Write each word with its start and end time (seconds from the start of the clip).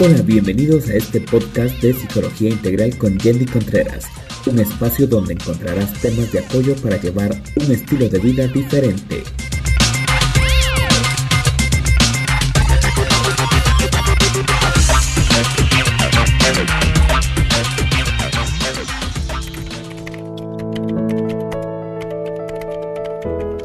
Hola, 0.00 0.22
bienvenidos 0.22 0.88
a 0.90 0.94
este 0.94 1.20
podcast 1.20 1.82
de 1.82 1.92
Psicología 1.92 2.50
Integral 2.50 2.96
con 2.98 3.18
Yendi 3.18 3.46
Contreras, 3.46 4.04
un 4.46 4.60
espacio 4.60 5.08
donde 5.08 5.32
encontrarás 5.32 5.92
temas 5.94 6.30
de 6.30 6.38
apoyo 6.38 6.76
para 6.76 7.00
llevar 7.00 7.32
un 7.56 7.72
estilo 7.72 8.08
de 8.08 8.20
vida 8.20 8.46
diferente. 8.46 9.24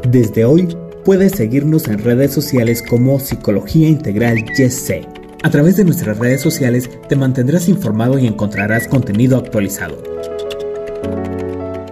Desde 0.10 0.46
hoy 0.46 0.76
puedes 1.06 1.34
seguirnos 1.34 1.88
en 1.88 2.00
redes 2.00 2.34
sociales 2.34 2.82
como 2.82 3.20
Psicología 3.20 3.88
Integral 3.88 4.40
YC. 4.40 5.23
A 5.44 5.50
través 5.50 5.76
de 5.76 5.84
nuestras 5.84 6.18
redes 6.18 6.42
sociales 6.42 6.90
te 7.10 7.18
mantendrás 7.18 7.68
informado 7.68 8.18
y 8.18 8.28
encontrarás 8.28 8.88
contenido 8.88 9.38
actualizado. 9.38 10.02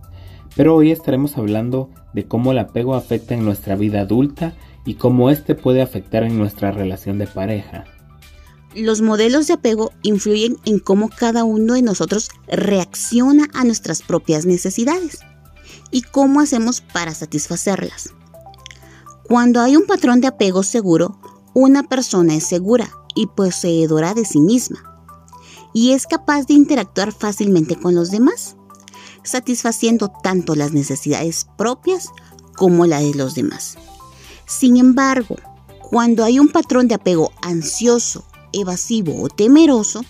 Pero 0.57 0.77
hoy 0.77 0.93
estaremos 0.93 1.37
hablando 1.37 1.91
de 2.13 2.27
cómo 2.27 2.53
el 2.53 2.59
apego 2.59 2.95
afecta 2.95 3.35
en 3.35 3.45
nuestra 3.45 3.75
vida 3.75 4.01
adulta 4.01 4.55
y 4.85 4.95
cómo 4.95 5.31
éste 5.31 5.55
puede 5.55 5.83
afectar 5.83 6.23
en 6.23 6.39
nuestra 6.39 6.71
relación 6.71 7.19
de 7.19 7.27
pareja. 7.27 7.85
Los 8.75 9.03
modelos 9.03 9.47
de 9.47 9.55
apego 9.55 9.93
influyen 10.03 10.57
en 10.65 10.81
cómo 10.81 11.09
cada 11.09 11.45
uno 11.45 11.75
de 11.75 11.83
nosotros 11.83 12.31
reacciona 12.49 13.49
a 13.55 13.65
nuestras 13.65 14.03
propias 14.03 14.47
necesidades 14.47 15.21
y 15.91 16.03
cómo 16.03 16.41
hacemos 16.41 16.81
para 16.81 17.15
satisfacerlas. 17.15 18.11
Cuando 19.23 19.61
hay 19.61 19.77
un 19.77 19.87
patrón 19.87 20.21
de 20.21 20.27
apego 20.27 20.63
seguro, 20.63 21.19
una 21.55 21.85
persona 21.85 22.35
es 22.35 22.45
segura 22.45 22.91
y 23.15 23.27
poseedora 23.29 24.13
de 24.13 24.25
sí 24.25 24.41
misma 24.41 24.95
y 25.73 25.93
es 25.93 26.07
capaz 26.07 26.47
de 26.47 26.55
interactuar 26.55 27.13
fácilmente 27.13 27.77
con 27.77 27.95
los 27.95 28.11
demás, 28.11 28.57
satisfaciendo 29.23 30.11
tanto 30.23 30.55
las 30.55 30.73
necesidades 30.73 31.47
propias 31.57 32.09
como 32.57 32.87
la 32.87 33.01
de 33.01 33.15
los 33.15 33.35
demás. 33.35 33.77
Sin 34.47 34.77
embargo, 34.77 35.37
cuando 35.81 36.25
hay 36.25 36.39
un 36.39 36.49
patrón 36.49 36.89
de 36.89 36.97
apego 36.97 37.33
ansioso, 37.43 38.25
evasivo 38.53 39.23
o 39.23 39.29
temeroso, 39.29 40.05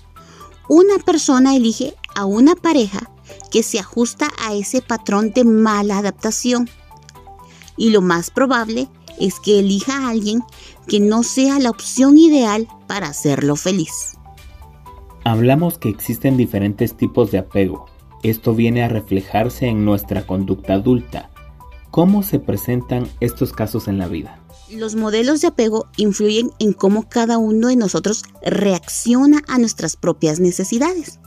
una 0.69 0.99
persona 1.05 1.55
elige 1.55 1.95
a 2.15 2.25
una 2.25 2.55
pareja 2.55 3.11
que 3.50 3.62
se 3.62 3.78
ajusta 3.78 4.31
a 4.39 4.55
ese 4.55 4.83
patrón 4.83 5.33
de 5.33 5.45
mala 5.45 5.99
adaptación. 5.99 6.69
Y 7.77 7.91
lo 7.91 8.00
más 8.00 8.31
probable 8.31 8.89
es 9.19 9.41
que 9.41 9.61
elija 9.61 9.99
a 9.99 10.11
alguien 10.11 10.43
que 10.89 11.01
no 11.01 11.22
sea 11.22 11.59
la 11.59 11.71
opción 11.71 12.19
ideal 12.19 12.69
para 12.87 13.09
hacerlo 13.09 13.56
feliz. 13.56 14.16
Hablamos 15.25 15.78
que 15.78 15.89
existen 15.89 16.37
diferentes 16.37 16.97
tipos 16.97 17.31
de 17.31 17.39
apego. 17.39 17.87
Esto 18.22 18.55
viene 18.55 18.83
a 18.83 18.89
reflejarse 18.89 19.66
en 19.66 19.84
nuestra 19.84 20.27
conducta 20.27 20.75
adulta 20.75 21.31
¿Cómo 21.94 22.25
se 22.25 22.41
presentan 22.41 23.09
estos 23.21 23.53
casos 23.53 23.87
en 23.87 23.99
la 23.99 24.09
vida? 24.09 24.43
Los 24.69 24.97
modelos 24.97 25.41
de 25.41 25.47
apego 25.47 25.87
influyen 25.97 26.50
en 26.59 26.72
cómo 26.72 27.09
cada 27.09 27.38
uno 27.38 27.69
de 27.69 27.77
nosotros 27.77 28.25
reacciona 28.43 29.43
a 29.47 29.59
nuestras 29.59 29.94
propias 29.94 30.41
necesidades 30.41 31.21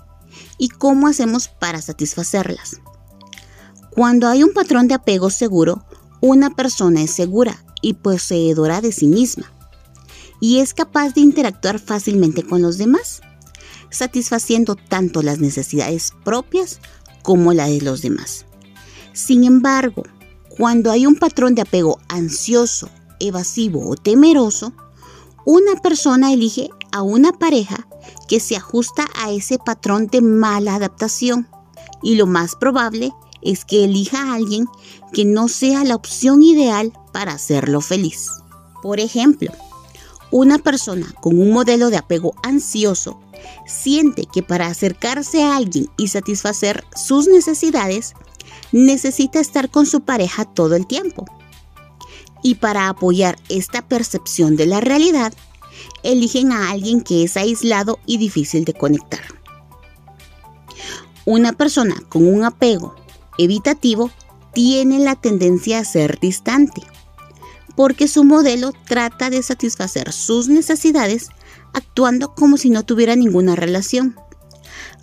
y 0.57 0.67
cómo 0.67 1.07
hacemos 1.07 1.47
para 1.47 1.81
satisfacerlas. 1.81 2.81
Cuando 3.91 4.27
hay 4.27 4.43
un 4.43 4.51
patrón 4.51 4.89
de 4.89 4.95
apego 4.95 5.29
seguro, 5.29 5.85
una 6.19 6.53
persona 6.53 7.01
es 7.01 7.11
segura 7.11 7.63
y 7.81 7.93
poseedora 7.93 8.81
de 8.81 8.91
sí 8.91 9.07
misma 9.07 9.49
y 10.41 10.59
es 10.59 10.73
capaz 10.73 11.13
de 11.13 11.21
interactuar 11.21 11.79
fácilmente 11.79 12.43
con 12.43 12.61
los 12.61 12.77
demás, 12.77 13.21
satisfaciendo 13.89 14.75
tanto 14.75 15.21
las 15.21 15.39
necesidades 15.39 16.11
propias 16.25 16.81
como 17.23 17.53
la 17.53 17.67
de 17.67 17.79
los 17.79 18.01
demás. 18.01 18.45
Sin 19.13 19.45
embargo, 19.45 20.03
cuando 20.57 20.91
hay 20.91 21.05
un 21.05 21.15
patrón 21.15 21.55
de 21.55 21.61
apego 21.61 21.99
ansioso, 22.09 22.89
evasivo 23.19 23.87
o 23.87 23.95
temeroso, 23.95 24.73
una 25.45 25.75
persona 25.81 26.33
elige 26.33 26.69
a 26.91 27.03
una 27.03 27.31
pareja 27.31 27.87
que 28.27 28.39
se 28.39 28.55
ajusta 28.55 29.07
a 29.15 29.31
ese 29.31 29.59
patrón 29.59 30.07
de 30.07 30.21
mala 30.21 30.75
adaptación 30.75 31.47
y 32.01 32.15
lo 32.15 32.25
más 32.25 32.55
probable 32.55 33.13
es 33.41 33.65
que 33.65 33.85
elija 33.85 34.23
a 34.23 34.33
alguien 34.33 34.67
que 35.13 35.25
no 35.25 35.47
sea 35.47 35.83
la 35.83 35.95
opción 35.95 36.41
ideal 36.41 36.91
para 37.13 37.33
hacerlo 37.33 37.81
feliz. 37.81 38.27
Por 38.81 38.99
ejemplo, 38.99 39.51
una 40.31 40.57
persona 40.57 41.13
con 41.21 41.39
un 41.39 41.51
modelo 41.51 41.89
de 41.89 41.97
apego 41.97 42.33
ansioso 42.43 43.19
siente 43.65 44.25
que 44.25 44.43
para 44.43 44.67
acercarse 44.67 45.43
a 45.43 45.55
alguien 45.55 45.89
y 45.97 46.09
satisfacer 46.09 46.83
sus 46.95 47.27
necesidades 47.27 48.13
necesita 48.71 49.39
estar 49.39 49.69
con 49.69 49.85
su 49.85 50.01
pareja 50.01 50.45
todo 50.45 50.75
el 50.75 50.87
tiempo. 50.87 51.25
Y 52.43 52.55
para 52.55 52.89
apoyar 52.89 53.37
esta 53.49 53.87
percepción 53.87 54.55
de 54.55 54.67
la 54.67 54.79
realidad, 54.79 55.33
eligen 56.03 56.51
a 56.51 56.69
alguien 56.69 57.01
que 57.01 57.23
es 57.23 57.37
aislado 57.37 57.99
y 58.05 58.17
difícil 58.17 58.65
de 58.65 58.73
conectar. 58.73 59.21
Una 61.25 61.53
persona 61.53 61.95
con 62.09 62.25
un 62.25 62.43
apego 62.43 62.95
evitativo 63.37 64.11
tiene 64.53 64.99
la 64.99 65.15
tendencia 65.15 65.79
a 65.79 65.85
ser 65.85 66.19
distante, 66.19 66.81
porque 67.75 68.07
su 68.07 68.23
modelo 68.23 68.71
trata 68.87 69.29
de 69.29 69.43
satisfacer 69.43 70.11
sus 70.13 70.47
necesidades 70.47 71.29
actuando 71.73 72.33
como 72.33 72.57
si 72.57 72.69
no 72.69 72.83
tuviera 72.83 73.15
ninguna 73.15 73.55
relación. 73.55 74.15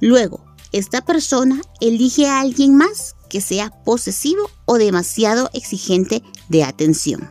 Luego, 0.01 0.45
esta 0.73 1.03
persona 1.03 1.61
elige 1.81 2.27
a 2.27 2.41
alguien 2.41 2.75
más 2.75 3.15
que 3.35 3.41
sea 3.41 3.71
posesivo 3.83 4.49
o 4.65 4.79
demasiado 4.79 5.51
exigente 5.55 6.23
de 6.49 6.63
atención. 6.63 7.29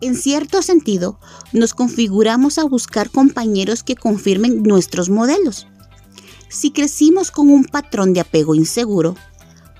En 0.00 0.16
cierto 0.16 0.62
sentido, 0.62 1.20
nos 1.52 1.74
configuramos 1.74 2.58
a 2.58 2.64
buscar 2.64 3.08
compañeros 3.08 3.84
que 3.84 3.94
confirmen 3.94 4.64
nuestros 4.64 5.10
modelos. 5.10 5.68
Si 6.48 6.72
crecimos 6.72 7.30
con 7.30 7.50
un 7.50 7.66
patrón 7.66 8.14
de 8.14 8.20
apego 8.20 8.56
inseguro, 8.56 9.14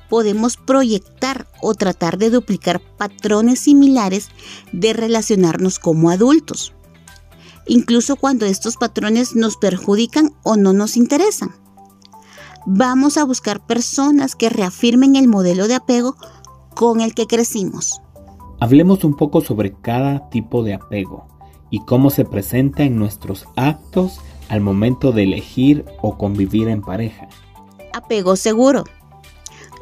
podemos 0.08 0.56
proyectar 0.56 1.48
o 1.60 1.74
tratar 1.74 2.18
de 2.18 2.30
duplicar 2.30 2.80
patrones 2.96 3.58
similares 3.58 4.28
de 4.72 4.92
relacionarnos 4.92 5.80
como 5.80 6.10
adultos, 6.10 6.72
incluso 7.66 8.14
cuando 8.14 8.46
estos 8.46 8.76
patrones 8.76 9.34
nos 9.34 9.56
perjudican 9.56 10.36
o 10.44 10.54
no 10.54 10.72
nos 10.72 10.96
interesan 10.96 11.63
vamos 12.66 13.16
a 13.16 13.24
buscar 13.24 13.64
personas 13.64 14.34
que 14.34 14.48
reafirmen 14.48 15.16
el 15.16 15.28
modelo 15.28 15.68
de 15.68 15.74
apego 15.74 16.16
con 16.74 17.00
el 17.00 17.14
que 17.14 17.26
crecimos. 17.26 18.00
Hablemos 18.60 19.04
un 19.04 19.16
poco 19.16 19.40
sobre 19.40 19.72
cada 19.72 20.28
tipo 20.30 20.62
de 20.62 20.74
apego 20.74 21.26
y 21.70 21.84
cómo 21.84 22.10
se 22.10 22.24
presenta 22.24 22.84
en 22.84 22.96
nuestros 22.96 23.46
actos 23.56 24.20
al 24.48 24.60
momento 24.60 25.12
de 25.12 25.24
elegir 25.24 25.84
o 26.02 26.16
convivir 26.16 26.68
en 26.68 26.82
pareja? 26.82 27.28
Apego 27.92 28.36
seguro. 28.36 28.84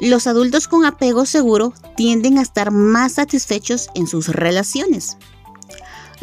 Los 0.01 0.27
adultos 0.27 0.67
con 0.67 0.85
apego 0.85 1.25
seguro 1.25 1.73
tienden 1.95 2.37
a 2.37 2.41
estar 2.41 2.71
más 2.71 3.13
satisfechos 3.13 3.89
en 3.95 4.07
sus 4.07 4.27
relaciones. 4.27 5.17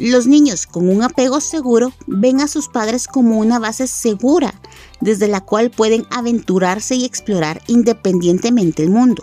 Los 0.01 0.27
niños 0.27 0.67
con 0.67 0.89
un 0.89 1.03
apego 1.03 1.43
seguro 1.43 1.93
ven 2.07 2.41
a 2.41 2.49
sus 2.49 2.69
padres 2.69 3.07
como 3.07 3.39
una 3.39 3.59
base 3.59 3.87
segura 3.87 4.59
desde 5.03 5.29
la 5.29 5.43
cual 5.43 5.71
pueden 5.71 6.07
aventurarse 6.11 6.95
y 6.95 7.05
explorar 7.05 7.61
independientemente 7.67 8.83
el 8.83 8.89
mundo. 8.89 9.23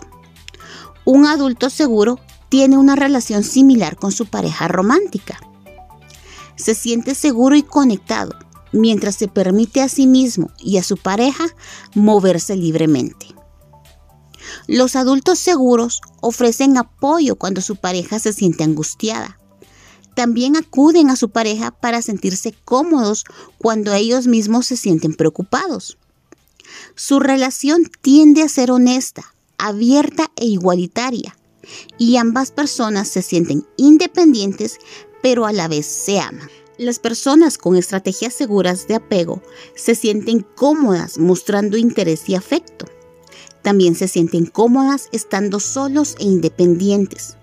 Un 1.04 1.26
adulto 1.26 1.68
seguro 1.68 2.20
tiene 2.48 2.78
una 2.78 2.94
relación 2.94 3.42
similar 3.42 3.96
con 3.96 4.12
su 4.12 4.26
pareja 4.26 4.68
romántica. 4.68 5.40
Se 6.54 6.76
siente 6.76 7.16
seguro 7.16 7.56
y 7.56 7.64
conectado 7.64 8.36
mientras 8.70 9.16
se 9.16 9.26
permite 9.26 9.82
a 9.82 9.88
sí 9.88 10.06
mismo 10.06 10.48
y 10.58 10.76
a 10.76 10.84
su 10.84 10.96
pareja 10.96 11.46
moverse 11.96 12.54
libremente. 12.54 13.26
Los 14.68 14.94
adultos 14.94 15.40
seguros 15.40 16.02
ofrecen 16.20 16.76
apoyo 16.76 17.34
cuando 17.34 17.62
su 17.62 17.74
pareja 17.74 18.20
se 18.20 18.32
siente 18.32 18.62
angustiada. 18.62 19.37
También 20.18 20.56
acuden 20.56 21.10
a 21.10 21.16
su 21.16 21.28
pareja 21.28 21.70
para 21.70 22.02
sentirse 22.02 22.52
cómodos 22.64 23.24
cuando 23.56 23.94
ellos 23.94 24.26
mismos 24.26 24.66
se 24.66 24.76
sienten 24.76 25.14
preocupados. 25.14 25.96
Su 26.96 27.20
relación 27.20 27.84
tiende 28.00 28.42
a 28.42 28.48
ser 28.48 28.72
honesta, 28.72 29.32
abierta 29.58 30.32
e 30.34 30.46
igualitaria, 30.46 31.36
y 31.98 32.16
ambas 32.16 32.50
personas 32.50 33.06
se 33.06 33.22
sienten 33.22 33.64
independientes 33.76 34.78
pero 35.22 35.46
a 35.46 35.52
la 35.52 35.68
vez 35.68 35.86
se 35.86 36.18
aman. 36.18 36.50
Las 36.78 36.98
personas 36.98 37.56
con 37.56 37.76
estrategias 37.76 38.34
seguras 38.34 38.88
de 38.88 38.96
apego 38.96 39.40
se 39.76 39.94
sienten 39.94 40.44
cómodas 40.56 41.18
mostrando 41.18 41.76
interés 41.76 42.28
y 42.28 42.34
afecto. 42.34 42.86
También 43.62 43.94
se 43.94 44.08
sienten 44.08 44.46
cómodas 44.46 45.10
estando 45.12 45.60
solos 45.60 46.16
e 46.18 46.24
independientes. 46.24 47.37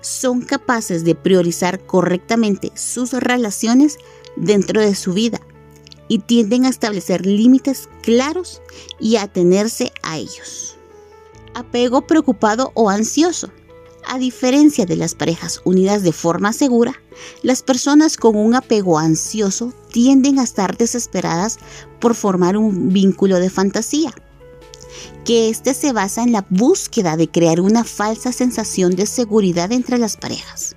Son 0.00 0.42
capaces 0.42 1.04
de 1.04 1.14
priorizar 1.14 1.84
correctamente 1.84 2.72
sus 2.74 3.12
relaciones 3.12 3.98
dentro 4.36 4.80
de 4.80 4.94
su 4.94 5.12
vida 5.12 5.40
y 6.08 6.20
tienden 6.20 6.64
a 6.64 6.68
establecer 6.68 7.26
límites 7.26 7.88
claros 8.02 8.62
y 9.00 9.16
a 9.16 9.22
atenerse 9.22 9.92
a 10.02 10.18
ellos. 10.18 10.76
Apego 11.54 12.06
preocupado 12.06 12.70
o 12.74 12.90
ansioso. 12.90 13.50
A 14.08 14.18
diferencia 14.18 14.86
de 14.86 14.94
las 14.94 15.16
parejas 15.16 15.60
unidas 15.64 16.04
de 16.04 16.12
forma 16.12 16.52
segura, 16.52 16.94
las 17.42 17.62
personas 17.62 18.16
con 18.16 18.36
un 18.36 18.54
apego 18.54 18.98
ansioso 18.98 19.72
tienden 19.90 20.38
a 20.38 20.44
estar 20.44 20.76
desesperadas 20.76 21.58
por 21.98 22.14
formar 22.14 22.56
un 22.56 22.92
vínculo 22.92 23.40
de 23.40 23.50
fantasía, 23.50 24.14
que 25.24 25.48
este 25.48 25.74
se 25.74 25.92
basa 25.92 26.22
en 26.22 26.32
la 26.32 26.46
búsqueda 26.48 27.16
de 27.16 27.28
crear 27.28 27.60
una 27.60 27.84
falsa 27.84 28.32
sensación 28.32 28.96
de 28.96 29.06
seguridad 29.06 29.72
entre 29.72 29.98
las 29.98 30.16
parejas. 30.16 30.76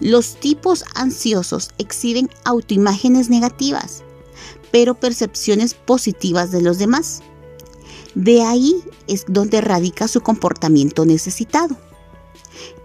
Los 0.00 0.36
tipos 0.36 0.84
ansiosos 0.94 1.70
exhiben 1.78 2.30
autoimágenes 2.44 3.30
negativas, 3.30 4.04
pero 4.70 4.94
percepciones 4.94 5.74
positivas 5.74 6.52
de 6.52 6.62
los 6.62 6.78
demás. 6.78 7.22
De 8.14 8.42
ahí 8.42 8.76
es 9.06 9.24
donde 9.28 9.60
radica 9.60 10.08
su 10.08 10.20
comportamiento 10.20 11.04
necesitado. 11.04 11.76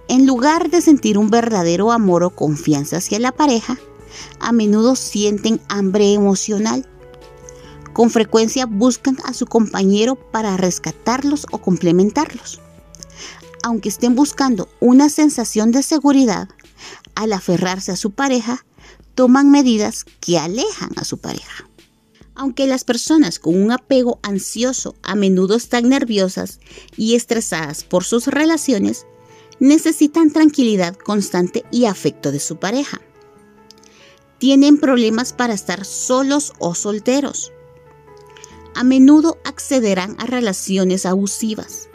En 0.07 0.27
lugar 0.27 0.69
de 0.69 0.81
sentir 0.81 1.17
un 1.17 1.29
verdadero 1.29 1.91
amor 1.91 2.23
o 2.23 2.29
confianza 2.31 2.97
hacia 2.97 3.19
la 3.19 3.31
pareja, 3.31 3.77
a 4.39 4.51
menudo 4.51 4.95
sienten 4.95 5.61
hambre 5.69 6.13
emocional. 6.13 6.87
Con 7.93 8.09
frecuencia 8.09 8.65
buscan 8.65 9.17
a 9.23 9.33
su 9.33 9.45
compañero 9.45 10.15
para 10.15 10.57
rescatarlos 10.57 11.45
o 11.51 11.59
complementarlos. 11.59 12.59
Aunque 13.63 13.89
estén 13.89 14.15
buscando 14.15 14.67
una 14.79 15.09
sensación 15.09 15.71
de 15.71 15.83
seguridad, 15.83 16.49
al 17.15 17.33
aferrarse 17.33 17.91
a 17.91 17.95
su 17.95 18.11
pareja, 18.11 18.65
toman 19.15 19.51
medidas 19.51 20.05
que 20.19 20.37
alejan 20.37 20.89
a 20.97 21.05
su 21.05 21.19
pareja. 21.19 21.69
Aunque 22.35 22.65
las 22.65 22.83
personas 22.83 23.37
con 23.37 23.61
un 23.61 23.71
apego 23.71 24.19
ansioso 24.23 24.95
a 25.03 25.15
menudo 25.15 25.55
están 25.55 25.87
nerviosas 25.87 26.59
y 26.97 27.15
estresadas 27.15 27.83
por 27.83 28.03
sus 28.03 28.27
relaciones, 28.27 29.05
necesitan 29.59 30.31
tranquilidad 30.31 30.95
constante 30.95 31.63
y 31.71 31.85
afecto 31.85 32.31
de 32.31 32.39
su 32.39 32.57
pareja. 32.57 32.99
Tienen 34.39 34.77
problemas 34.77 35.31
para 35.31 35.53
estar 35.53 35.85
solos 35.85 36.51
o 36.59 36.75
solteros. 36.75 37.52
A 38.75 38.83
menudo 38.83 39.37
accederán 39.43 40.15
a 40.19 40.25
relaciones 40.25 41.05
abusivas. 41.05 41.89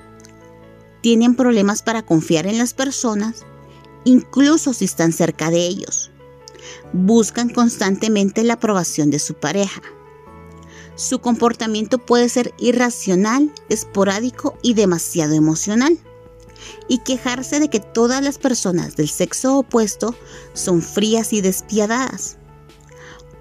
Tienen 1.00 1.34
problemas 1.34 1.82
para 1.82 2.02
confiar 2.02 2.46
en 2.46 2.58
las 2.58 2.74
personas, 2.74 3.44
incluso 4.04 4.72
si 4.72 4.84
están 4.84 5.12
cerca 5.12 5.50
de 5.50 5.66
ellos. 5.66 6.10
Buscan 6.92 7.48
constantemente 7.48 8.44
la 8.44 8.54
aprobación 8.54 9.10
de 9.10 9.18
su 9.18 9.34
pareja. 9.34 9.82
Su 10.94 11.20
comportamiento 11.20 11.98
puede 11.98 12.28
ser 12.28 12.54
irracional, 12.58 13.52
esporádico 13.68 14.56
y 14.62 14.74
demasiado 14.74 15.34
emocional 15.34 15.98
y 16.88 16.98
quejarse 16.98 17.60
de 17.60 17.68
que 17.68 17.80
todas 17.80 18.22
las 18.22 18.38
personas 18.38 18.96
del 18.96 19.08
sexo 19.08 19.58
opuesto 19.58 20.14
son 20.54 20.82
frías 20.82 21.32
y 21.32 21.40
despiadadas. 21.40 22.38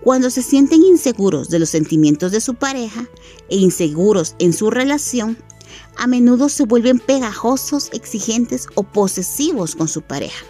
Cuando 0.07 0.30
se 0.30 0.42
sienten 0.42 0.83
inseguros 0.83 1.50
de 1.50 1.59
los 1.59 1.68
sentimientos 1.68 2.31
de 2.31 2.39
su 2.39 2.56
pareja 2.56 3.09
e 3.50 3.57
inseguros 3.57 4.38
en 4.39 4.54
su 4.54 4.71
relación, 4.71 5.38
a 5.98 6.07
menudo 6.07 6.48
se 6.48 6.63
vuelven 6.63 7.00
pegajosos, 7.00 7.89
exigentes 7.92 8.68
o 8.75 8.83
posesivos 8.83 9.75
con 9.75 9.89
su 9.89 10.04
pareja. 10.04 10.45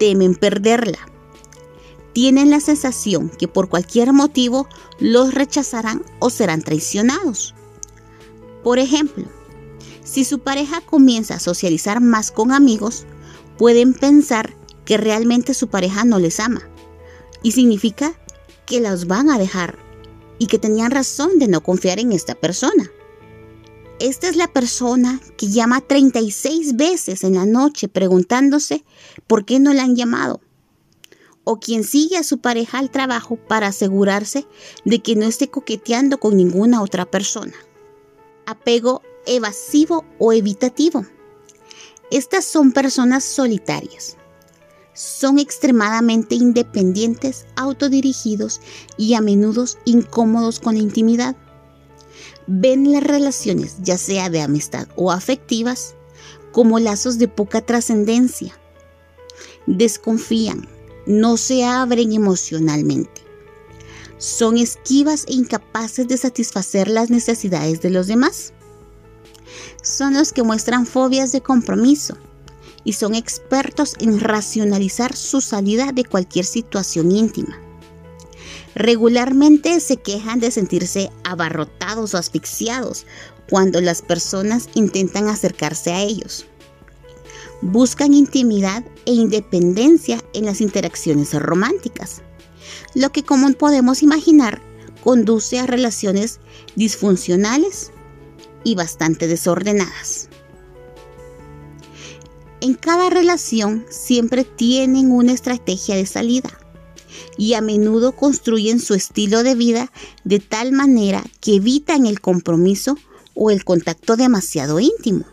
Temen 0.00 0.34
perderla. 0.34 0.98
Tienen 2.14 2.50
la 2.50 2.58
sensación 2.58 3.28
que 3.28 3.46
por 3.46 3.68
cualquier 3.68 4.12
motivo 4.12 4.66
los 4.98 5.34
rechazarán 5.34 6.02
o 6.18 6.28
serán 6.28 6.62
traicionados. 6.62 7.54
Por 8.64 8.80
ejemplo, 8.80 9.26
si 10.02 10.24
su 10.24 10.40
pareja 10.40 10.80
comienza 10.80 11.34
a 11.34 11.38
socializar 11.38 12.00
más 12.00 12.32
con 12.32 12.50
amigos, 12.50 13.06
pueden 13.56 13.94
pensar 13.94 14.56
que 14.84 14.96
realmente 14.96 15.54
su 15.54 15.68
pareja 15.68 16.04
no 16.04 16.18
les 16.18 16.40
ama. 16.40 16.62
Y 17.44 17.52
significa 17.52 18.14
que 18.66 18.80
los 18.80 19.06
van 19.06 19.30
a 19.30 19.38
dejar 19.38 19.78
y 20.38 20.46
que 20.46 20.58
tenían 20.58 20.90
razón 20.90 21.38
de 21.38 21.48
no 21.48 21.62
confiar 21.62 22.00
en 22.00 22.12
esta 22.12 22.34
persona. 22.34 22.90
Esta 23.98 24.28
es 24.28 24.34
la 24.34 24.52
persona 24.52 25.20
que 25.36 25.46
llama 25.46 25.80
36 25.80 26.74
veces 26.74 27.22
en 27.22 27.34
la 27.34 27.46
noche 27.46 27.86
preguntándose 27.86 28.84
por 29.28 29.44
qué 29.44 29.60
no 29.60 29.72
la 29.72 29.84
han 29.84 29.94
llamado. 29.94 30.40
O 31.44 31.60
quien 31.60 31.84
sigue 31.84 32.16
a 32.16 32.24
su 32.24 32.38
pareja 32.38 32.78
al 32.78 32.90
trabajo 32.90 33.36
para 33.36 33.68
asegurarse 33.68 34.46
de 34.84 35.00
que 35.00 35.14
no 35.14 35.26
esté 35.26 35.48
coqueteando 35.48 36.18
con 36.18 36.36
ninguna 36.36 36.82
otra 36.82 37.08
persona. 37.08 37.54
Apego 38.46 39.02
evasivo 39.26 40.04
o 40.18 40.32
evitativo. 40.32 41.06
Estas 42.10 42.44
son 42.44 42.72
personas 42.72 43.22
solitarias. 43.22 44.16
Son 44.94 45.38
extremadamente 45.38 46.34
independientes, 46.34 47.46
autodirigidos 47.56 48.60
y 48.96 49.14
a 49.14 49.20
menudo 49.20 49.64
incómodos 49.84 50.60
con 50.60 50.74
la 50.74 50.82
intimidad. 50.82 51.36
Ven 52.46 52.92
las 52.92 53.02
relaciones, 53.02 53.76
ya 53.80 53.96
sea 53.96 54.28
de 54.28 54.42
amistad 54.42 54.88
o 54.96 55.12
afectivas, 55.12 55.94
como 56.52 56.78
lazos 56.78 57.18
de 57.18 57.28
poca 57.28 57.60
trascendencia. 57.62 58.58
Desconfían, 59.66 60.68
no 61.06 61.36
se 61.36 61.64
abren 61.64 62.12
emocionalmente. 62.12 63.22
Son 64.18 64.58
esquivas 64.58 65.24
e 65.28 65.32
incapaces 65.32 66.06
de 66.06 66.16
satisfacer 66.16 66.88
las 66.88 67.10
necesidades 67.10 67.80
de 67.80 67.90
los 67.90 68.06
demás 68.06 68.52
son 69.82 70.14
los 70.14 70.32
que 70.32 70.42
muestran 70.42 70.86
fobias 70.86 71.32
de 71.32 71.40
compromiso 71.40 72.16
y 72.84 72.94
son 72.94 73.14
expertos 73.14 73.94
en 74.00 74.20
racionalizar 74.20 75.16
su 75.16 75.40
salida 75.40 75.92
de 75.92 76.04
cualquier 76.04 76.44
situación 76.44 77.12
íntima. 77.12 77.58
Regularmente 78.74 79.80
se 79.80 79.98
quejan 79.98 80.40
de 80.40 80.50
sentirse 80.50 81.10
abarrotados 81.24 82.14
o 82.14 82.18
asfixiados 82.18 83.06
cuando 83.50 83.80
las 83.80 84.00
personas 84.02 84.68
intentan 84.74 85.28
acercarse 85.28 85.92
a 85.92 86.00
ellos. 86.00 86.46
Buscan 87.60 88.14
intimidad 88.14 88.82
e 89.04 89.12
independencia 89.12 90.20
en 90.32 90.46
las 90.46 90.60
interacciones 90.60 91.34
románticas, 91.34 92.22
lo 92.94 93.12
que 93.12 93.22
como 93.22 93.52
podemos 93.52 94.02
imaginar 94.02 94.60
conduce 95.04 95.58
a 95.58 95.66
relaciones 95.66 96.40
disfuncionales 96.76 97.92
y 98.64 98.74
bastante 98.74 99.26
desordenadas. 99.26 100.28
En 102.62 102.74
cada 102.74 103.10
relación 103.10 103.84
siempre 103.90 104.44
tienen 104.44 105.10
una 105.10 105.32
estrategia 105.32 105.96
de 105.96 106.06
salida 106.06 106.56
y 107.36 107.54
a 107.54 107.60
menudo 107.60 108.12
construyen 108.14 108.78
su 108.78 108.94
estilo 108.94 109.42
de 109.42 109.56
vida 109.56 109.90
de 110.22 110.38
tal 110.38 110.70
manera 110.70 111.24
que 111.40 111.56
evitan 111.56 112.06
el 112.06 112.20
compromiso 112.20 112.96
o 113.34 113.50
el 113.50 113.64
contacto 113.64 114.14
demasiado 114.14 114.78
íntimo. 114.78 115.24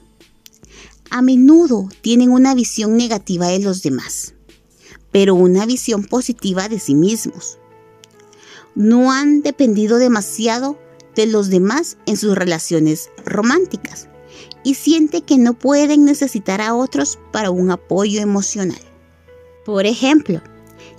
A 1.12 1.22
menudo 1.22 1.88
tienen 2.02 2.32
una 2.32 2.56
visión 2.56 2.98
negativa 2.98 3.46
de 3.50 3.60
los 3.60 3.84
demás, 3.84 4.34
pero 5.12 5.36
una 5.36 5.68
visión 5.68 6.06
positiva 6.06 6.68
de 6.68 6.80
sí 6.80 6.96
mismos. 6.96 7.60
No 8.74 9.12
han 9.12 9.44
dependido 9.44 10.00
demasiado 10.00 10.80
de 11.14 11.28
los 11.28 11.52
demás 11.52 11.98
en 12.08 12.18
sus 12.18 12.34
relaciones 12.34 13.12
románticas 13.24 14.09
y 14.64 14.76
siente 14.76 15.22
que 15.22 15.38
no 15.38 15.54
pueden 15.54 16.06
necesitar 16.06 16.62
a 16.62 16.76
otros 16.76 17.20
para 17.32 17.52
un 17.52 17.72
apoyo 17.72 18.22
emocional. 18.22 18.82
Por 19.66 19.86
ejemplo, 19.86 20.42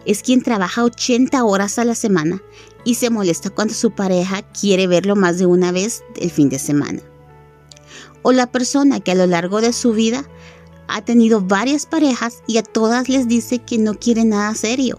es 0.07 0.23
quien 0.23 0.43
trabaja 0.43 0.85
80 0.85 1.45
horas 1.45 1.79
a 1.79 1.85
la 1.85 1.95
semana 1.95 2.43
y 2.85 2.95
se 2.95 3.11
molesta 3.11 3.50
cuando 3.50 3.75
su 3.75 3.90
pareja 3.90 4.43
quiere 4.43 4.87
verlo 4.87 5.17
más 5.17 5.38
de 5.38 5.47
una 5.47 5.73
vez 5.73 6.02
el 6.17 6.31
fin 6.31 6.49
de 6.49 6.59
semana. 6.59 7.02
O 8.23 8.33
la 8.33 8.50
persona 8.50 9.00
que 9.00 9.12
a 9.12 9.14
lo 9.14 9.26
largo 9.26 9.61
de 9.61 9.73
su 9.73 9.93
vida 9.93 10.25
ha 10.88 11.02
tenido 11.05 11.40
varias 11.40 11.87
parejas 11.87 12.43
y 12.47 12.59
a 12.59 12.62
todas 12.62 13.09
les 13.09 13.29
dice 13.29 13.61
que 13.61 13.79
no 13.79 13.95
quiere 13.95 14.25
nada 14.25 14.55
serio. 14.55 14.97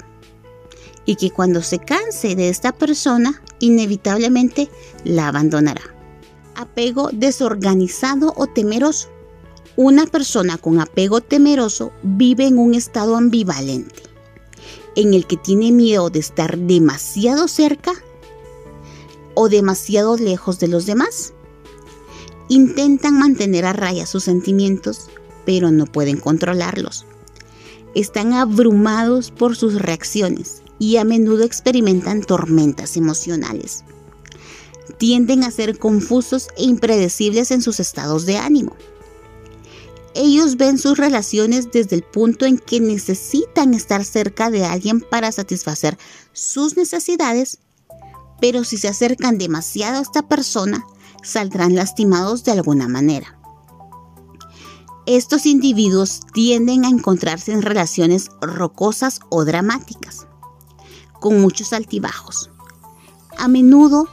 Y 1.06 1.16
que 1.16 1.32
cuando 1.32 1.62
se 1.62 1.80
canse 1.80 2.36
de 2.36 2.50
esta 2.50 2.72
persona, 2.72 3.42
inevitablemente 3.60 4.70
la 5.04 5.28
abandonará. 5.28 5.82
Apego 6.62 7.10
desorganizado 7.12 8.34
o 8.38 8.46
temeroso. 8.46 9.10
Una 9.76 10.06
persona 10.06 10.60
con 10.60 10.80
apego 10.80 11.20
temeroso 11.20 11.92
vive 12.04 12.46
en 12.46 12.60
un 12.60 12.76
estado 12.76 13.16
ambivalente 13.16 14.04
en 14.96 15.16
el 15.16 15.26
que 15.26 15.38
tiene 15.38 15.72
miedo 15.72 16.12
de 16.12 16.20
estar 16.20 16.58
demasiado 16.58 17.48
cerca 17.48 17.94
o 19.34 19.50
demasiado 19.50 20.18
lejos 20.18 20.60
de 20.60 20.68
los 20.68 20.86
demás. 20.86 21.34
Intentan 22.48 23.18
mantener 23.18 23.66
a 23.66 23.74
raya 23.74 24.06
sus 24.06 24.24
sentimientos, 24.24 25.10
pero 25.46 25.72
no 25.72 25.88
pueden 25.88 26.20
controlarlos. 26.20 27.06
Están 27.96 28.34
abrumados 28.34 29.32
por 29.32 29.56
sus 29.56 29.82
reacciones 29.82 30.62
y 30.78 30.98
a 30.98 31.06
menudo 31.06 31.44
experimentan 31.44 32.22
tormentas 32.22 32.98
emocionales. 32.98 33.84
Tienden 34.98 35.44
a 35.44 35.52
ser 35.52 35.78
confusos 35.78 36.50
e 36.58 36.64
impredecibles 36.64 37.52
en 37.52 37.62
sus 37.62 37.80
estados 37.80 38.26
de 38.26 38.38
ánimo 38.38 38.76
ellos 40.14 40.58
ven 40.58 40.78
sus 40.78 40.98
relaciones 40.98 41.72
desde 41.72 41.96
el 41.96 42.04
punto 42.04 42.46
en 42.46 42.58
que 42.58 42.80
necesitan 42.80 43.74
estar 43.74 44.04
cerca 44.04 44.50
de 44.50 44.66
alguien 44.66 45.00
para 45.00 45.32
satisfacer 45.32 45.98
sus 46.34 46.76
necesidades, 46.76 47.60
pero 48.40 48.64
si 48.64 48.78
se 48.78 48.90
acercan 48.90 49.38
demasiado 49.38 50.00
a 50.00 50.02
esta 50.02 50.28
persona, 50.28 50.86
saldrán 51.24 51.76
lastimados 51.76 52.44
de 52.44 52.52
alguna 52.52 52.88
manera. 52.88 53.38
Estos 55.06 55.46
individuos 55.46 56.22
tienden 56.34 56.86
a 56.86 56.90
encontrarse 56.90 57.52
en 57.52 57.62
relaciones 57.62 58.30
rocosas 58.42 59.20
o 59.30 59.46
dramáticas, 59.46 60.28
con 61.20 61.42
muchos 61.42 61.74
altibajos. 61.74 62.50
A 63.38 63.48
menudo 63.48 64.10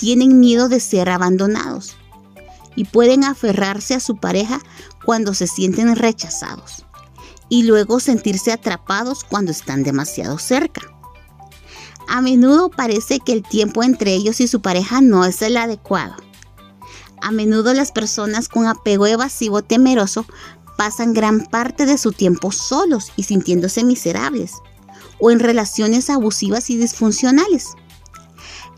tienen 0.00 0.40
miedo 0.40 0.70
de 0.70 0.80
ser 0.80 1.10
abandonados 1.10 1.94
y 2.74 2.84
pueden 2.84 3.22
aferrarse 3.22 3.94
a 3.94 4.00
su 4.00 4.16
pareja 4.16 4.58
cuando 5.04 5.34
se 5.34 5.46
sienten 5.46 5.94
rechazados 5.94 6.86
y 7.50 7.64
luego 7.64 8.00
sentirse 8.00 8.50
atrapados 8.50 9.24
cuando 9.24 9.52
están 9.52 9.82
demasiado 9.82 10.38
cerca. 10.38 10.80
A 12.08 12.22
menudo 12.22 12.70
parece 12.70 13.20
que 13.20 13.32
el 13.32 13.42
tiempo 13.42 13.82
entre 13.82 14.14
ellos 14.14 14.40
y 14.40 14.48
su 14.48 14.62
pareja 14.62 15.02
no 15.02 15.26
es 15.26 15.42
el 15.42 15.58
adecuado. 15.58 16.16
A 17.20 17.30
menudo 17.30 17.74
las 17.74 17.92
personas 17.92 18.48
con 18.48 18.66
apego 18.66 19.06
evasivo 19.06 19.60
temeroso 19.62 20.24
pasan 20.78 21.12
gran 21.12 21.44
parte 21.44 21.84
de 21.84 21.98
su 21.98 22.12
tiempo 22.12 22.52
solos 22.52 23.12
y 23.16 23.24
sintiéndose 23.24 23.84
miserables, 23.84 24.54
o 25.18 25.30
en 25.30 25.40
relaciones 25.40 26.08
abusivas 26.08 26.70
y 26.70 26.78
disfuncionales. 26.78 27.74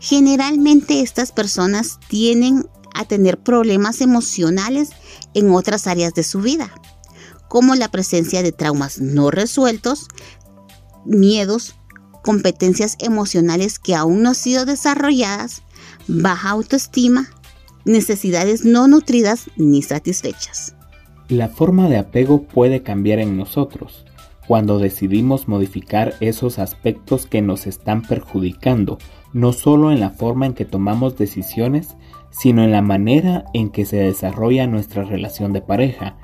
Generalmente 0.03 0.99
estas 0.99 1.31
personas 1.31 1.97
tienen 2.09 2.65
a 2.93 3.05
tener 3.05 3.39
problemas 3.39 4.01
emocionales 4.01 4.89
en 5.33 5.51
otras 5.51 5.87
áreas 5.87 6.13
de 6.13 6.23
su 6.23 6.41
vida, 6.41 6.69
como 7.47 7.73
la 7.75 7.87
presencia 7.87 8.43
de 8.43 8.51
traumas 8.51 8.99
no 8.99 9.31
resueltos, 9.31 10.09
miedos, 11.05 11.75
competencias 12.21 12.97
emocionales 12.99 13.79
que 13.79 13.95
aún 13.95 14.23
no 14.23 14.29
han 14.29 14.35
sido 14.35 14.65
desarrolladas, 14.65 15.63
baja 16.09 16.49
autoestima, 16.49 17.29
necesidades 17.85 18.65
no 18.65 18.89
nutridas 18.89 19.45
ni 19.55 19.83
satisfechas. 19.83 20.75
La 21.29 21.47
forma 21.47 21.87
de 21.87 21.99
apego 21.99 22.43
puede 22.43 22.83
cambiar 22.83 23.19
en 23.19 23.37
nosotros 23.37 24.03
cuando 24.53 24.77
decidimos 24.77 25.47
modificar 25.47 26.13
esos 26.19 26.59
aspectos 26.59 27.25
que 27.25 27.41
nos 27.41 27.65
están 27.65 28.03
perjudicando, 28.03 28.99
no 29.33 29.51
solo 29.51 29.91
en 29.91 29.99
la 29.99 30.11
forma 30.11 30.45
en 30.45 30.53
que 30.53 30.63
tomamos 30.63 31.17
decisiones, 31.17 31.97
sino 32.29 32.63
en 32.63 32.71
la 32.71 32.83
manera 32.83 33.45
en 33.55 33.71
que 33.71 33.83
se 33.83 33.97
desarrolla 33.97 34.67
nuestra 34.67 35.05
relación 35.05 35.53
de 35.53 35.63
pareja. 35.63 36.17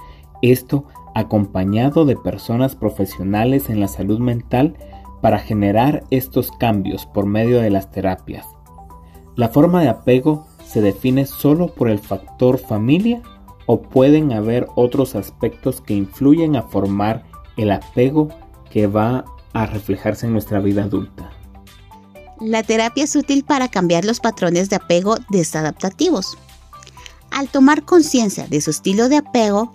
Esto 0.44 0.86
acompañado 1.16 2.06
de 2.06 2.18
personas 2.18 2.76
profesionales 2.76 3.68
en 3.68 3.80
la 3.80 3.88
salud 3.88 4.20
mental 4.20 4.78
para 5.24 5.40
generar 5.40 6.04
estos 6.12 6.52
cambios 6.52 7.08
por 7.08 7.26
medio 7.26 7.60
de 7.60 7.72
las 7.72 7.90
terapias. 7.90 8.46
La 9.38 9.50
forma 9.50 9.82
de 9.82 9.90
apego 9.90 10.46
se 10.64 10.82
define 10.82 11.26
solo 11.26 11.74
por 11.74 11.90
el 11.90 11.98
factor 11.98 12.60
familia 12.60 13.24
o 13.66 13.82
pueden 13.82 14.34
haber 14.34 14.68
otros 14.76 15.16
aspectos 15.16 15.82
que 15.82 15.96
influyen 15.96 16.56
a 16.56 16.62
formar 16.62 17.29
el 17.62 17.72
apego 17.72 18.30
que 18.72 18.88
va 18.88 19.26
a 19.54 19.66
reflejarse 19.66 20.26
en 20.26 20.34
nuestra 20.34 20.60
vida 20.60 20.84
adulta. 20.84 21.32
La 22.40 22.64
terapia 22.64 23.04
es 23.04 23.16
útil 23.16 23.44
para 23.44 23.68
cambiar 23.68 24.06
los 24.06 24.20
patrones 24.20 24.70
de 24.70 24.78
apego 24.78 25.18
desadaptativos. 25.30 26.38
Al 27.32 27.50
tomar 27.50 27.84
conciencia 27.84 28.48
de 28.48 28.62
su 28.62 28.70
estilo 28.70 29.10
de 29.10 29.18
apego, 29.18 29.74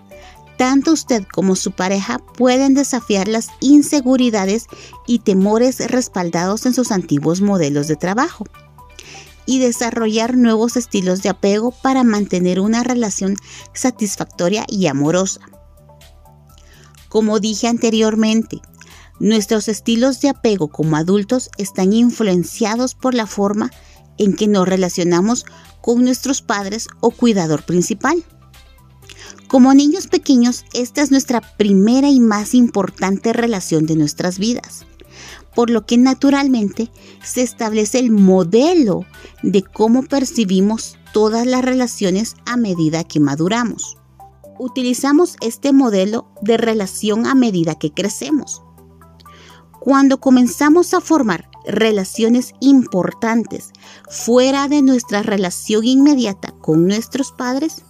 tanto 0.57 0.93
usted 0.93 1.25
como 1.31 1.57
su 1.57 1.73
pareja 1.73 2.19
pueden 2.19 2.75
desafiar 2.75 3.29
las 3.29 3.49
inseguridades 3.61 4.67
y 5.07 5.19
temores 5.19 5.91
respaldados 5.91 6.65
en 6.65 6.75
sus 6.75 6.91
antiguos 6.91 7.43
modelos 7.43 7.87
de 7.87 7.97
trabajo 7.97 8.47
y 9.47 9.59
desarrollar 9.59 10.37
nuevos 10.37 10.77
estilos 10.79 11.23
de 11.23 11.29
apego 11.29 11.71
para 11.71 12.03
mantener 12.03 12.61
una 12.61 12.83
relación 12.83 13.37
satisfactoria 13.75 14.65
y 14.69 14.87
amorosa. 14.87 15.41
Como 17.15 17.39
dije 17.39 17.69
anteriormente, 17.69 18.61
Nuestros 19.21 19.69
estilos 19.69 20.21
de 20.21 20.31
apego 20.31 20.67
como 20.67 20.97
adultos 20.97 21.49
están 21.59 21.93
influenciados 21.93 22.97
por 22.97 23.15
la 23.15 23.29
forma 23.29 23.71
en 24.19 24.35
que 24.35 24.49
nos 24.49 24.67
relacionamos 24.67 25.47
con 25.81 26.03
nuestros 26.03 26.43
padres 26.43 26.89
o 26.99 27.13
cuidador 27.13 27.65
principal. 27.65 28.25
Como 29.47 29.73
niños 29.75 30.09
pequeños, 30.09 30.65
esta 30.73 31.03
es 31.03 31.13
nuestra 31.13 31.41
primera 31.57 32.09
y 32.09 32.19
más 32.19 32.53
importante 32.53 33.33
relación 33.33 33.87
de 33.87 33.95
nuestras 33.95 34.41
vidas, 34.41 34.85
por 35.55 35.71
lo 35.71 35.87
que 35.87 35.97
naturalmente 35.97 36.91
se 37.23 37.43
establece 37.43 38.01
el 38.01 38.11
modelo 38.11 39.07
de 39.45 39.63
cómo 39.63 40.03
percibimos 40.03 40.99
todas 41.13 41.47
las 41.47 41.65
relaciones 41.65 42.35
a 42.45 42.57
medida 42.57 43.05
que 43.05 43.21
maduramos. 43.21 43.99
Utilizamos 44.59 45.37
este 45.41 45.73
modelo 45.73 46.27
de 46.41 46.57
relación 46.57 47.27
a 47.27 47.35
medida 47.35 47.75
que 47.75 47.93
crecemos 47.93 48.63
cuando 49.85 50.19
comenzamos 50.19 50.95
a 50.95 51.03
formar 51.03 51.51
relaciones 51.67 52.55
importantes 52.61 53.71
fuera 54.09 54.67
de 54.67 54.81
nuestra 54.81 55.23
relación 55.23 55.85
inmediata 55.85 56.53
con 56.53 56.87
nuestros 56.87 57.33
padres, 57.33 57.83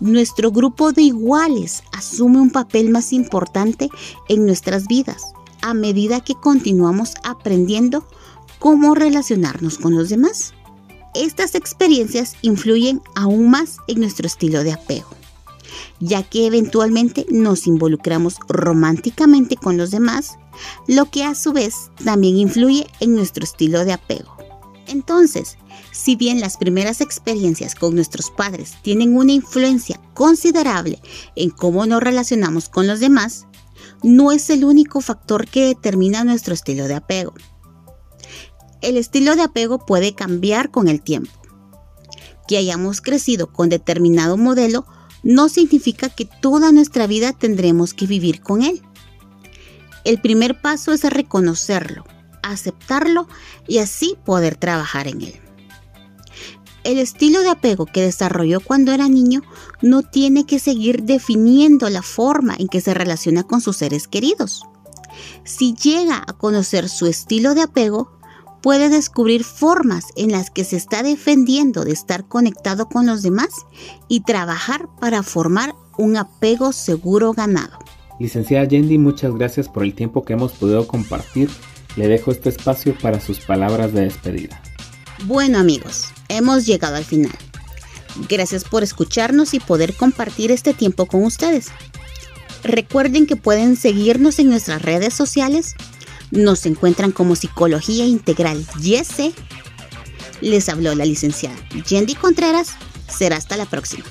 nuestro 0.00 0.52
grupo 0.52 0.92
de 0.92 1.00
iguales 1.00 1.82
asume 1.92 2.42
un 2.42 2.50
papel 2.50 2.90
más 2.90 3.14
importante 3.14 3.88
en 4.28 4.44
nuestras 4.44 4.86
vidas 4.86 5.32
a 5.62 5.72
medida 5.72 6.20
que 6.20 6.34
continuamos 6.34 7.14
aprendiendo 7.24 8.06
cómo 8.58 8.94
relacionarnos 8.94 9.78
con 9.78 9.96
los 9.96 10.10
demás. 10.10 10.52
Estas 11.14 11.54
experiencias 11.54 12.36
influyen 12.42 13.00
aún 13.14 13.48
más 13.48 13.78
en 13.86 14.00
nuestro 14.00 14.26
estilo 14.26 14.62
de 14.62 14.74
apego, 14.74 15.08
ya 16.00 16.22
que 16.22 16.46
eventualmente 16.46 17.26
nos 17.30 17.66
involucramos 17.66 18.36
románticamente 18.48 19.56
con 19.56 19.76
los 19.76 19.90
demás 19.90 20.36
lo 20.86 21.10
que 21.10 21.24
a 21.24 21.34
su 21.34 21.52
vez 21.52 21.90
también 22.04 22.36
influye 22.36 22.86
en 23.00 23.14
nuestro 23.14 23.44
estilo 23.44 23.84
de 23.84 23.92
apego. 23.92 24.36
Entonces, 24.86 25.56
si 25.92 26.16
bien 26.16 26.40
las 26.40 26.56
primeras 26.56 27.00
experiencias 27.00 27.74
con 27.74 27.94
nuestros 27.94 28.30
padres 28.30 28.74
tienen 28.82 29.16
una 29.16 29.32
influencia 29.32 30.00
considerable 30.12 31.00
en 31.36 31.50
cómo 31.50 31.86
nos 31.86 32.02
relacionamos 32.02 32.68
con 32.68 32.86
los 32.86 33.00
demás, 33.00 33.46
no 34.02 34.32
es 34.32 34.50
el 34.50 34.64
único 34.64 35.00
factor 35.00 35.48
que 35.48 35.66
determina 35.66 36.24
nuestro 36.24 36.54
estilo 36.54 36.88
de 36.88 36.94
apego. 36.94 37.32
El 38.82 38.98
estilo 38.98 39.34
de 39.34 39.42
apego 39.42 39.78
puede 39.78 40.14
cambiar 40.14 40.70
con 40.70 40.88
el 40.88 41.00
tiempo. 41.00 41.32
Que 42.46 42.58
hayamos 42.58 43.00
crecido 43.00 43.50
con 43.50 43.70
determinado 43.70 44.36
modelo 44.36 44.86
no 45.24 45.48
significa 45.48 46.08
que 46.08 46.26
toda 46.26 46.70
nuestra 46.70 47.06
vida 47.06 47.32
tendremos 47.32 47.94
que 47.94 48.06
vivir 48.06 48.40
con 48.40 48.62
él. 48.62 48.82
El 50.04 50.20
primer 50.20 50.60
paso 50.60 50.92
es 50.92 51.02
reconocerlo, 51.02 52.04
aceptarlo 52.42 53.26
y 53.66 53.78
así 53.78 54.16
poder 54.24 54.56
trabajar 54.56 55.08
en 55.08 55.22
él. 55.22 55.40
El 56.84 56.98
estilo 56.98 57.40
de 57.40 57.48
apego 57.48 57.86
que 57.86 58.02
desarrolló 58.02 58.60
cuando 58.60 58.92
era 58.92 59.08
niño 59.08 59.40
no 59.80 60.02
tiene 60.02 60.44
que 60.44 60.58
seguir 60.58 61.04
definiendo 61.04 61.88
la 61.88 62.02
forma 62.02 62.54
en 62.58 62.68
que 62.68 62.82
se 62.82 62.92
relaciona 62.92 63.42
con 63.42 63.62
sus 63.62 63.78
seres 63.78 64.06
queridos. 64.06 64.62
Si 65.44 65.74
llega 65.74 66.22
a 66.26 66.34
conocer 66.34 66.90
su 66.90 67.06
estilo 67.06 67.54
de 67.54 67.62
apego, 67.62 68.18
puede 68.64 68.88
descubrir 68.88 69.44
formas 69.44 70.06
en 70.16 70.32
las 70.32 70.50
que 70.50 70.64
se 70.64 70.76
está 70.76 71.02
defendiendo 71.02 71.84
de 71.84 71.92
estar 71.92 72.26
conectado 72.26 72.88
con 72.88 73.04
los 73.04 73.20
demás 73.20 73.50
y 74.08 74.20
trabajar 74.20 74.88
para 74.98 75.22
formar 75.22 75.74
un 75.98 76.16
apego 76.16 76.72
seguro 76.72 77.34
ganado. 77.34 77.78
Licenciada 78.18 78.64
Yendi, 78.64 78.96
muchas 78.96 79.34
gracias 79.34 79.68
por 79.68 79.84
el 79.84 79.92
tiempo 79.92 80.24
que 80.24 80.32
hemos 80.32 80.52
podido 80.52 80.86
compartir. 80.86 81.50
Le 81.96 82.08
dejo 82.08 82.30
este 82.30 82.48
espacio 82.48 82.96
para 82.96 83.20
sus 83.20 83.38
palabras 83.38 83.92
de 83.92 84.04
despedida. 84.04 84.58
Bueno 85.26 85.58
amigos, 85.58 86.06
hemos 86.30 86.64
llegado 86.64 86.96
al 86.96 87.04
final. 87.04 87.36
Gracias 88.30 88.64
por 88.64 88.82
escucharnos 88.82 89.52
y 89.52 89.60
poder 89.60 89.92
compartir 89.92 90.50
este 90.50 90.72
tiempo 90.72 91.04
con 91.04 91.22
ustedes. 91.24 91.66
Recuerden 92.62 93.26
que 93.26 93.36
pueden 93.36 93.76
seguirnos 93.76 94.38
en 94.38 94.48
nuestras 94.48 94.80
redes 94.80 95.12
sociales 95.12 95.74
nos 96.34 96.66
encuentran 96.66 97.12
como 97.12 97.36
Psicología 97.36 98.06
Integral 98.06 98.64
YESE. 98.80 99.32
Les 100.40 100.68
habló 100.68 100.94
la 100.94 101.04
licenciada 101.04 101.56
Yendi 101.88 102.14
Contreras. 102.14 102.72
Será 103.08 103.36
hasta 103.36 103.56
la 103.56 103.66
próxima. 103.66 104.04